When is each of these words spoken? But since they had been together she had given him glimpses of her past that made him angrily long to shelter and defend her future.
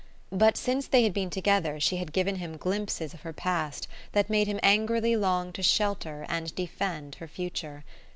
But 0.31 0.57
since 0.57 0.87
they 0.87 1.03
had 1.03 1.13
been 1.13 1.29
together 1.29 1.79
she 1.79 1.97
had 1.97 2.11
given 2.11 2.37
him 2.37 2.57
glimpses 2.57 3.13
of 3.13 3.21
her 3.21 3.33
past 3.33 3.87
that 4.13 4.31
made 4.31 4.47
him 4.47 4.59
angrily 4.63 5.15
long 5.15 5.53
to 5.53 5.61
shelter 5.61 6.25
and 6.27 6.55
defend 6.55 7.13
her 7.21 7.27
future. 7.27 7.83